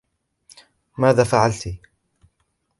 ماذا 0.97 1.23
فعلتِ؟ 1.23 1.67